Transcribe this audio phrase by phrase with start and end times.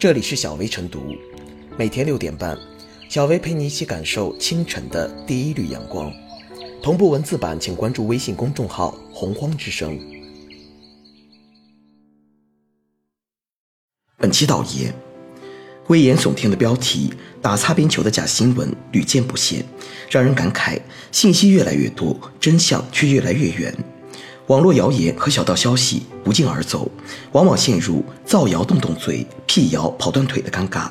[0.00, 1.14] 这里是小薇晨读，
[1.76, 2.56] 每天六点半，
[3.10, 6.10] 小薇陪你一起感受清晨的第一缕阳光。
[6.82, 10.00] 同步文字版，请关注微信公众号“洪荒之声”。
[14.16, 14.94] 本期导言：
[15.88, 17.12] 危言耸听的标题、
[17.42, 19.62] 打擦边球的假新闻屡见不鲜，
[20.08, 20.80] 让人感慨
[21.12, 23.74] 信息越来越多，真相却越来越远。
[24.50, 26.90] 网络谣言和小道消息不胫而走，
[27.30, 30.90] 往往陷入造谣动动嘴、辟谣跑断腿的尴尬。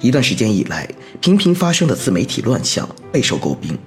[0.00, 0.88] 一段时间以来，
[1.20, 3.78] 频频发生的自媒体乱象备受诟病。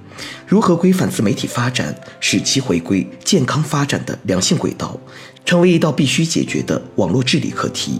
[0.47, 4.97] 如何规范自媒体发展，使其回归健康发展的良性轨道，
[5.43, 7.99] 成为一道必须解决的网络治理课题。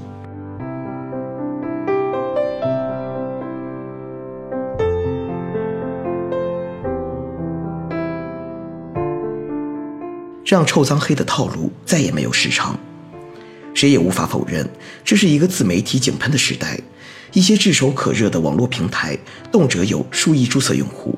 [10.46, 12.80] 让臭脏黑的套路再也没有市场。
[13.74, 14.70] 谁也无法否认，
[15.04, 16.80] 这是一个自媒体井喷的时代。
[17.34, 19.18] 一些炙手可热的网络平台，
[19.52, 21.18] 动辄有数亿注册用户，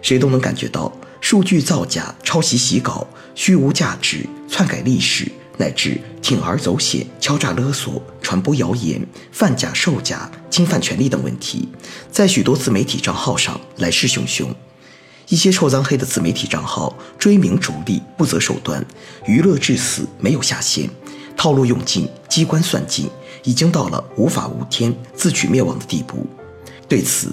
[0.00, 11.68] 谁都能感觉到数据造假、抄袭洗稿、虚无价值、篡改历史，乃至铤而走险、敲诈勒索、传播谣言、贩假售假、侵犯权利等问题，
[12.10, 14.46] 在许多自媒体账号上来势汹汹。
[15.28, 18.84] 一些臭脏黑的自媒体账号追名逐利，不择手段，
[19.26, 20.88] 娱乐至死没有下限，
[21.36, 23.08] 套路用尽，机关算尽，
[23.44, 26.26] 已经到了无法无天、自取灭亡的地步。
[26.88, 27.28] 对此，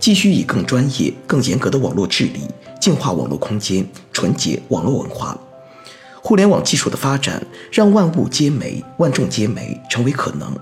[0.00, 2.40] 继续以更专业、更严格的网络治理
[2.80, 5.36] 净化网络空间，纯洁网络文化。
[6.24, 10.56] 互联网技术的发展，让万物皆美、万众皆美成为可能，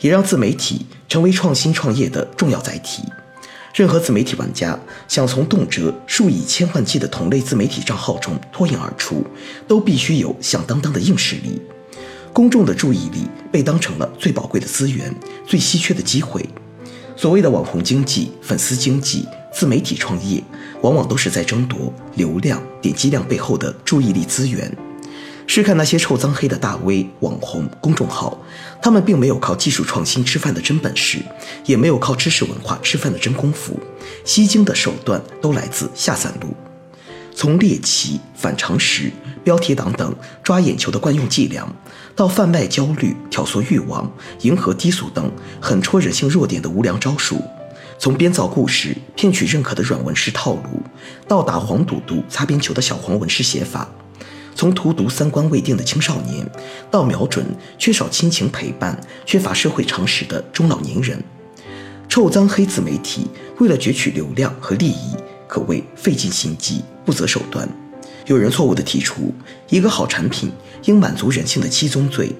[0.00, 3.02] 也让自媒体成为创新创业的重要载体。
[3.76, 9.22] 任何自媒体玩家想从动辄数以千万计的同类自媒体账号中脱颖而出，
[9.68, 11.60] 都必须有响当当的硬实力。
[12.32, 15.14] 公众的注意力被当成了最宝贵的资源、
[15.46, 16.42] 最稀缺的机会。
[17.16, 20.42] 所谓的网红经济、粉丝经济、自媒体创业，
[20.80, 24.74] 往往都是在争夺流量、点击量背后的注意力资源。
[25.46, 28.36] 试看那些臭脏黑的大 V、网红、公众号，
[28.82, 31.18] 他们并没有靠技术创新吃饭的真本事，
[31.64, 33.78] 也没有靠知识文化吃饭的真功夫，
[34.24, 36.54] 吸睛的手段都来自下三路。
[37.34, 39.10] 从猎奇、反常识、
[39.44, 41.66] 标题党等抓眼球的惯用伎俩，
[42.14, 45.30] 到贩卖焦虑、挑唆欲望、迎合低俗等
[45.60, 47.36] 狠戳人性弱点的无良招数；
[47.98, 50.82] 从编造故事骗取认可的软文式套路，
[51.28, 53.88] 到打黄赌毒擦边球的小黄文式写法。
[54.56, 56.50] 从荼毒三观未定的青少年，
[56.90, 57.44] 到瞄准
[57.78, 61.22] 缺少亲情陪伴、缺乏社会常识的中老年人，
[62.08, 63.26] 臭脏黑自媒体
[63.58, 65.14] 为了攫取流量和利益，
[65.46, 67.68] 可谓费尽心机、不择手段。
[68.24, 69.32] 有人错误地提出，
[69.68, 70.50] 一个好产品
[70.86, 72.34] 应满足人性的七宗罪：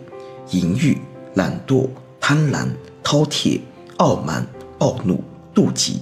[0.53, 0.97] 淫欲、
[1.35, 1.87] 懒惰、
[2.19, 2.67] 贪婪、
[3.05, 3.61] 饕餮、
[3.99, 4.45] 傲慢、
[4.79, 5.23] 暴怒、
[5.55, 6.01] 妒忌，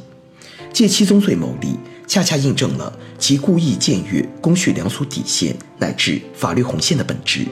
[0.72, 1.76] 借七宗罪牟利。
[2.06, 7.46] 恰恰印证了其故意僭越公序良俗底线乃至法律红线的本质。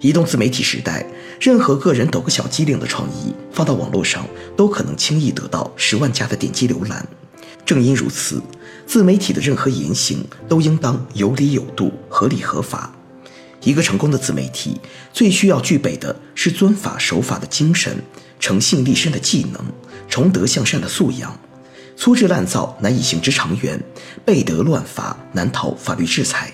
[0.00, 1.04] 移动自媒体时代，
[1.40, 7.06] 任何个人抖个小机灵的创意放到网络上，都可能轻易得到十万加的点击浏览。
[7.64, 8.40] 正因如此，
[8.86, 12.92] 自媒体的任何言行都应当有理有度、合理合法。
[13.62, 14.78] 一个成功的自媒体，
[15.12, 17.96] 最需要具备的是遵法守法的精神、
[18.38, 19.60] 诚信立身的技能、
[20.08, 21.36] 崇德向善的素养。
[21.96, 23.82] 粗制滥造难以行之长远，
[24.24, 26.52] 背德乱法难逃法律制裁。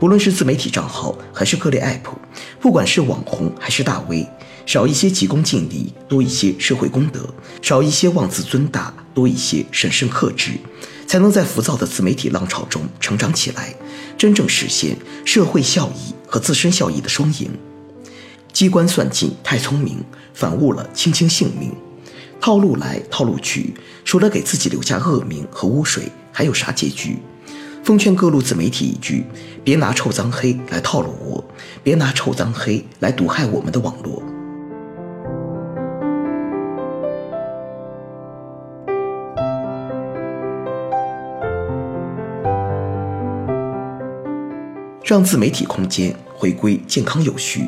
[0.00, 2.12] 不论是自媒体账号还是各类 app，
[2.60, 4.26] 不管是网红还是大 V，
[4.66, 7.20] 少一些急功近利，多一些社会公德；
[7.62, 10.52] 少一些妄自尊大，多一些审慎克制，
[11.06, 13.74] 才能在浮躁的自媒体浪潮中成长起来，
[14.18, 17.50] 真正实现社会效益和自身效益的双赢。
[18.52, 20.02] 机关算尽太聪明，
[20.32, 21.72] 反误了卿卿性命。
[22.44, 23.72] 套路来套路去，
[24.04, 27.16] 除了给自己留下恶名和污水，还有啥结局？
[27.82, 29.24] 奉劝各路自媒体一句：
[29.64, 31.42] 别拿臭脏黑来套路我，
[31.82, 34.22] 别拿臭脏黑来毒害我们的网络。
[45.02, 47.66] 让自媒体空间回归健康有序。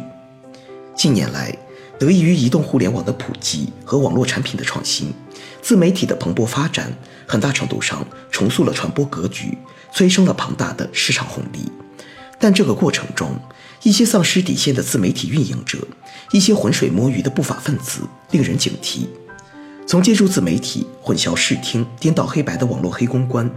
[0.94, 1.56] 近年来。
[1.98, 5.12] 得益于移动互联网的普及和网络产品的创新，
[5.62, 6.92] 自媒体的蓬勃发展，
[7.26, 9.56] 很大程度上重塑了传播格局，
[9.92, 11.70] 催生了庞大的市场红利。
[12.38, 13.34] 但这个过程中，
[13.82, 15.78] 一些丧失底线的自媒体运营者，
[16.32, 18.00] 一些浑水摸鱼的不法分子，
[18.30, 19.06] 令人警惕。
[19.86, 23.48] 从借助自媒体混淆视听、颠倒黑白的网络黑公关，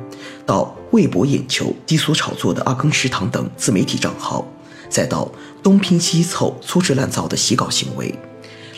[0.45, 4.47] 到为博眼球、低俗炒作的二更食堂等自媒体账号，
[4.89, 5.29] 再到
[5.63, 8.13] 东拼西凑、粗制滥造的洗稿行为。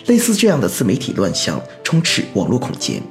[0.07, 3.01] 类似这样的自媒体乱象充斥网络空间，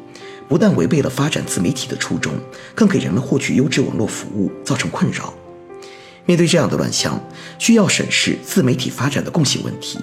[0.48, 2.32] 不但违背了发展自媒体的初衷，
[2.74, 5.32] 更给人们获取优质网络服务造成困扰。
[6.26, 7.20] 面对这样的乱象，
[7.58, 9.98] 需要审视自媒体发展的共性问题。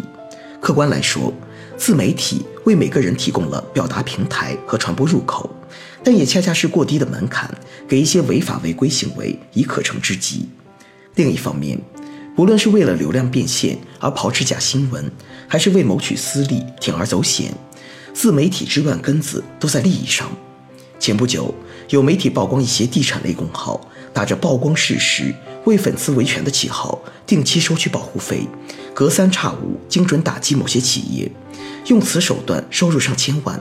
[0.59, 1.31] 客观来说，
[1.77, 5.49] 自媒体为每个人提供了表达平台和传播入口，
[6.03, 7.49] 但也恰恰是过低的门槛，
[7.87, 10.49] 给一些违法违规行为以可乘之机。
[11.15, 11.79] 另一方面，
[12.37, 15.11] 无论是为了流量变现而炮制假新闻，
[15.47, 17.51] 还是为谋取私利铤而走险，
[18.13, 20.29] 自媒体之乱根子都在利益上。
[20.99, 21.51] 前不久，
[21.89, 23.81] 有媒体曝光一些地产类公号
[24.13, 25.33] 打着曝光事实、
[25.65, 28.47] 为粉丝维权的旗号，定期收取保护费，
[28.93, 31.31] 隔三差五精准打击某些企业，
[31.87, 33.59] 用此手段收入上千万。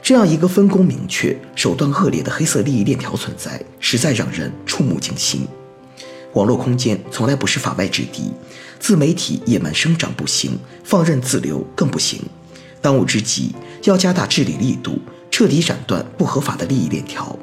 [0.00, 5.48] 这样一个分工明确、手段恶劣的黑色利益链条存在，实在让人触目惊心。
[6.38, 8.30] 网络空间从来不是法外之地，
[8.78, 12.22] 自媒体野蛮生长不行，放任自流更不行。
[12.80, 13.52] 当务之急
[13.82, 15.00] 要加大治理力度。
[15.30, 17.38] 彻底斩断不合法的利益链条。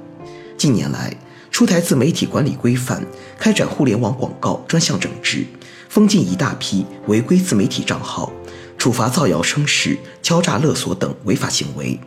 [0.57, 1.15] 近年来，
[1.49, 3.01] 出台自媒体管理规范，
[3.39, 5.45] 开展互联网广告专项整治，
[5.87, 8.33] 封禁一大批违规自媒体账号，
[8.77, 11.97] 处罚造谣生事、敲诈勒索等违法行为，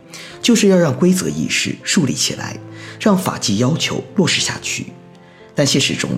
[0.43, 2.55] 就是要让规则意识树立起来，
[2.99, 4.87] 让法纪要求落实下去。
[5.59, 6.09] 但现实中，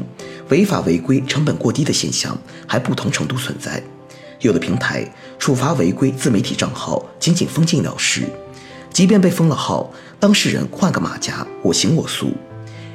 [0.49, 3.81] 违法违规成本过低的现象还不同程度存在。
[4.41, 5.03] 有的平台
[5.39, 8.21] 处罚违规自媒体账号，仅仅封禁了事。
[8.93, 12.29] 即便被封了号，当事人换个马甲，我行我素。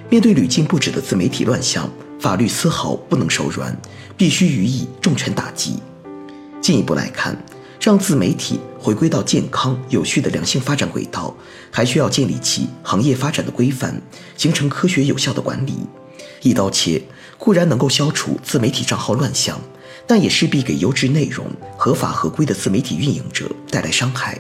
[0.08, 1.90] 面对屡禁不止的自媒体乱象，
[2.20, 3.76] 法律丝毫不能手软，
[4.16, 5.80] 必须予以重拳打击。
[6.60, 7.36] 进一步来看，
[7.80, 11.34] 让自媒体回归到健康有序的良性发展轨道，
[11.72, 14.00] 还需要建立起行业发展的规范，
[14.36, 15.72] 形成科学有效的管理。
[16.42, 17.02] 一刀切
[17.38, 19.60] 固然能够消除自媒体账号乱象，
[20.06, 21.46] 但也势必给优质内容、
[21.76, 24.38] 合法合规的自媒体运营者带来伤害。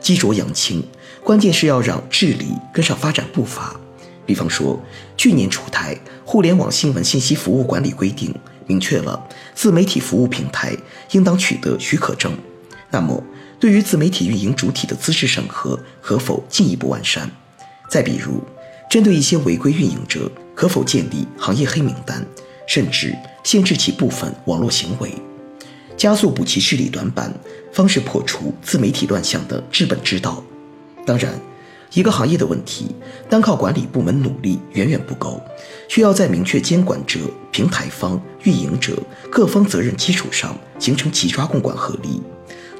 [0.00, 0.82] 积浊扬清，
[1.24, 3.74] 关键是要让治理跟上发展步伐。
[4.24, 4.78] 比方说，
[5.16, 5.94] 去年出台
[6.24, 8.30] 《互联网新闻信息服务管理规定》，
[8.66, 9.20] 明确了
[9.54, 10.76] 自媒体服务平台
[11.12, 12.32] 应当取得许可证。
[12.90, 13.22] 那么，
[13.58, 17.30] 对于自媒体运营主体的资质审核，可否进一步完善？
[17.90, 18.42] 再比如，
[18.88, 22.26] 针对一些违规运营者，可否建立行业黑名单，
[22.66, 23.14] 甚至
[23.44, 25.14] 限制其部分网络行为？
[25.96, 27.32] 加速补齐治理短板，
[27.72, 30.42] 方是破除自媒体乱象的治本之道。
[31.06, 31.32] 当然，
[31.92, 32.86] 一个行业的问题，
[33.30, 35.40] 单靠管理部门努力远远不够，
[35.86, 37.20] 需要在明确监管者、
[37.52, 39.00] 平台方、运营者
[39.30, 42.20] 各方责任基础上，形成齐抓共管合力。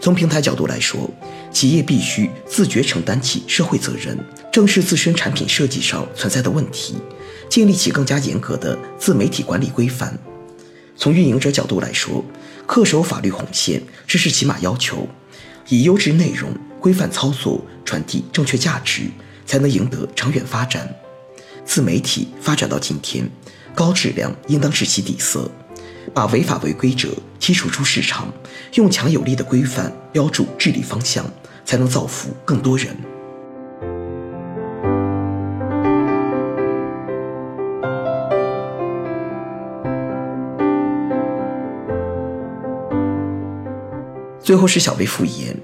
[0.00, 1.08] 从平台角度来说，
[1.52, 4.18] 企业必须自觉承担起社会责任，
[4.52, 6.96] 正视自身产品设计上存在的问题，
[7.48, 10.16] 建立起更加严格的自媒体管理规范。
[10.96, 12.24] 从运营者角度来说，
[12.66, 15.08] 恪守法律红线，这是起码要求。
[15.68, 16.50] 以优质内容、
[16.80, 19.02] 规范操作传递正确价值，
[19.44, 20.88] 才能赢得长远发展。
[21.64, 23.28] 自媒体发展到今天，
[23.74, 25.50] 高质量应当是其底色，
[26.14, 28.32] 把违法违规者剔除出市场，
[28.74, 31.24] 用强有力的规范标注治理方向，
[31.66, 32.96] 才能造福更多人。
[44.48, 45.54] 最后是小微复言。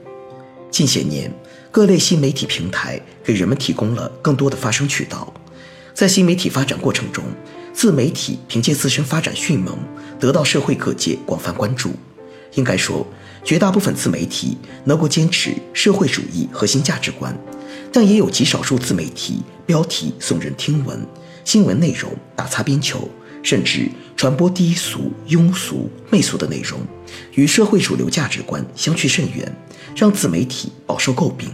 [0.71, 1.33] 近些年，
[1.71, 5.33] 各类新媒体平台给人们提供了更多的发声渠道。
[5.95, 7.25] 在新媒体发展过程中，
[7.73, 9.79] 自媒体凭借自身发展迅猛，
[10.21, 11.93] 得到社会各界广泛关注。
[12.57, 13.07] 应该说，
[13.43, 17.35] 绝大部分自媒体能够坚持社会主义核心价值观，
[17.91, 21.01] 但也有极少数自媒体标题耸人听闻，
[21.43, 23.09] 新闻内容打擦边球。
[23.45, 26.81] 甚至传播低俗、庸俗、媚俗的内容，
[27.35, 29.55] 与社会主流价值观相去甚远，
[29.95, 31.51] 让自媒体饱受诟病。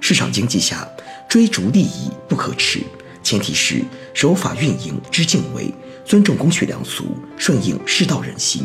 [0.00, 0.88] 市场经济下，
[1.28, 2.80] 追逐利益不可耻，
[3.22, 3.82] 前提是
[4.14, 5.74] 守法运营知敬畏，
[6.04, 7.04] 尊重公序良俗，
[7.36, 8.62] 顺应世道人心。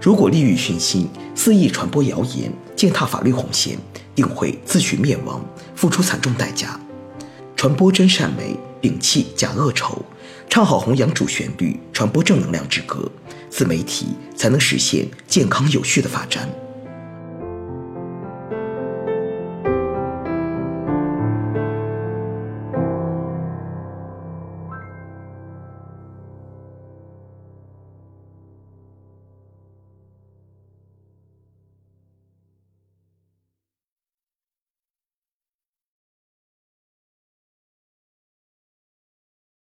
[0.00, 3.76] 如果利欲熏心，肆意传播谣言，践踏法律红线，
[4.14, 5.44] 定会自取灭亡，
[5.74, 6.80] 付出惨重代价。
[7.58, 10.00] 传播真善美，摒弃假恶丑。
[10.48, 13.10] 唱好弘扬主旋律，传播正能量之歌，
[13.50, 16.48] 自媒体才能实现健康有序的发展。